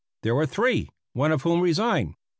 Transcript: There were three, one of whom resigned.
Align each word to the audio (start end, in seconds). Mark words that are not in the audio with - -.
There 0.23 0.33
were 0.33 0.47
three, 0.47 0.89
one 1.13 1.31
of 1.31 1.43
whom 1.43 1.61
resigned. 1.61 2.15